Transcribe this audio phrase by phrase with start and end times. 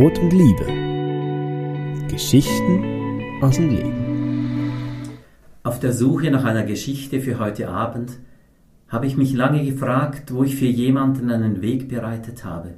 [0.00, 0.64] Brot und Liebe.
[2.08, 5.10] Geschichten aus dem Leben.
[5.62, 8.12] Auf der Suche nach einer Geschichte für heute Abend
[8.88, 12.76] habe ich mich lange gefragt, wo ich für jemanden einen Weg bereitet habe.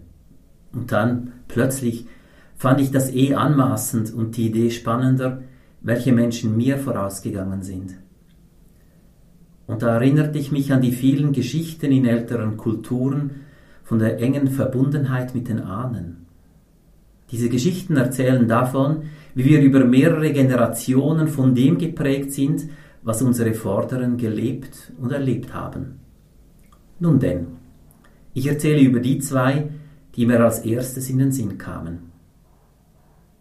[0.73, 2.07] Und dann, plötzlich,
[2.57, 5.43] fand ich das eh anmaßend und die Idee spannender,
[5.81, 7.95] welche Menschen mir vorausgegangen sind.
[9.69, 13.43] Und da erinnerte ich mich an die vielen Geschichten in älteren Kulturen
[13.85, 16.23] von der engen Verbundenheit mit den Ahnen.
[17.33, 19.05] Diese Geschichten erzählen davon,
[19.35, 22.69] wie wir über mehrere Generationen von dem geprägt sind,
[23.03, 25.99] was unsere Vorderen gelebt und erlebt haben.
[27.01, 27.47] Nun denn,
[28.35, 29.71] ich erzähle über die zwei,
[30.15, 32.13] die mir als erstes in den Sinn kamen.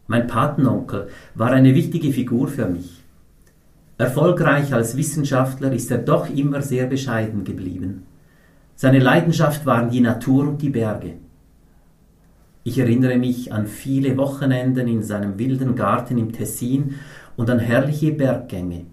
[0.08, 3.04] Mein Patenonkel war eine wichtige Figur für mich.
[3.98, 8.04] Erfolgreich als Wissenschaftler ist er doch immer sehr bescheiden geblieben.
[8.76, 11.16] Seine Leidenschaft waren die Natur und die Berge.
[12.64, 16.96] Ich erinnere mich an viele Wochenenden in seinem wilden Garten im Tessin
[17.36, 18.86] und an herrliche Berggänge.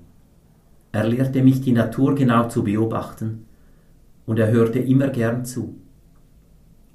[0.92, 3.44] Er lehrte mich, die Natur genau zu beobachten,
[4.24, 5.74] und er hörte immer gern zu.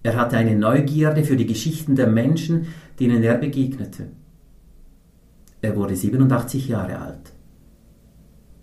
[0.02, 2.68] Er hatte eine Neugierde für die Geschichten der Menschen,
[3.00, 4.08] denen er begegnete.
[5.62, 7.32] Er wurde 87 Jahre alt.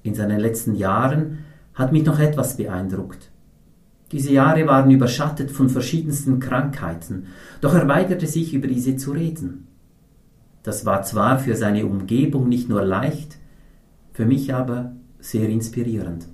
[0.02, 1.38] In seinen letzten Jahren
[1.74, 3.30] hat mich noch etwas beeindruckt.
[4.12, 7.26] Diese Jahre waren überschattet von verschiedensten Krankheiten,
[7.60, 9.68] doch er weigerte sich, über diese zu reden.
[10.62, 13.38] Das war zwar für seine Umgebung nicht nur leicht,
[14.12, 16.26] für mich aber sehr inspirierend.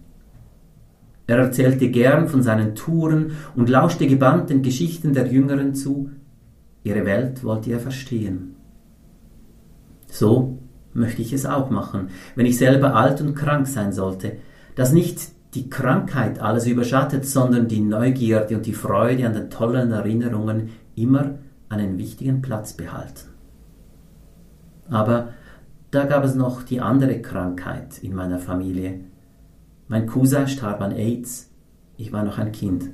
[1.26, 6.10] Er erzählte gern von seinen Touren und lauschte gebannt den Geschichten der Jüngeren zu.
[6.84, 8.54] Ihre Welt wollte er verstehen.
[10.06, 10.58] So
[10.94, 14.36] möchte ich es auch machen, wenn ich selber alt und krank sein sollte,
[14.76, 15.20] dass nicht
[15.54, 21.36] die Krankheit alles überschattet, sondern die Neugierde und die Freude an den tollen Erinnerungen immer
[21.68, 23.30] einen wichtigen Platz behalten.
[24.88, 25.28] Aber
[25.90, 29.00] da gab es noch die andere Krankheit in meiner Familie,
[29.88, 31.50] mein Cousin starb an AIDS.
[31.96, 32.90] Ich war noch ein Kind.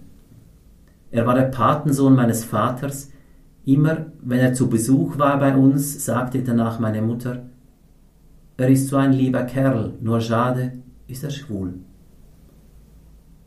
[1.11, 3.11] Er war der Patensohn meines Vaters.
[3.65, 7.45] Immer, wenn er zu Besuch war bei uns, sagte danach meine Mutter,
[8.59, 10.73] er ist so ein lieber Kerl, nur schade,
[11.09, 11.75] ist er schwul.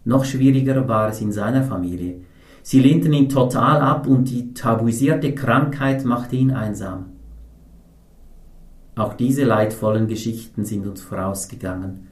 [0.06, 2.22] Noch schwieriger war es in seiner Familie.
[2.62, 7.08] Sie lehnten ihn total ab und die tabuisierte Krankheit machte ihn einsam.
[8.96, 12.08] Auch diese leidvollen Geschichten sind uns vorausgegangen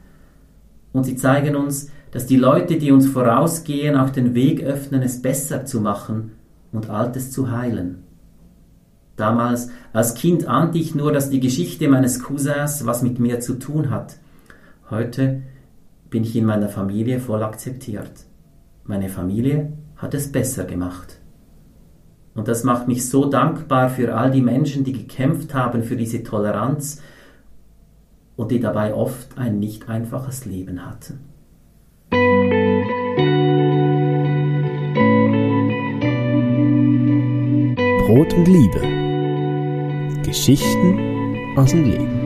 [0.91, 5.21] und sie zeigen uns, dass die Leute, die uns vorausgehen, auch den Weg öffnen, es
[5.21, 6.33] besser zu machen
[6.71, 8.03] und Altes zu heilen.
[9.15, 13.55] Damals als Kind ahnte ich nur, dass die Geschichte meines Cousins was mit mir zu
[13.55, 14.17] tun hat.
[14.89, 15.41] Heute
[16.13, 18.11] bin ich in meiner Familie voll akzeptiert.
[18.83, 21.19] Meine Familie hat es besser gemacht.
[22.35, 26.21] Und das macht mich so dankbar für all die Menschen, die gekämpft haben für diese
[26.21, 27.01] Toleranz
[28.35, 31.19] und die dabei oft ein nicht einfaches Leben hatten.
[38.05, 40.21] Brot und Liebe.
[40.23, 42.22] Geschichten aus dem Leben.